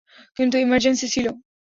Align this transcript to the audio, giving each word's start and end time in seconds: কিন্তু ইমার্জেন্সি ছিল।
কিন্তু 0.37 0.55
ইমার্জেন্সি 0.57 1.07
ছিল। 1.13 1.25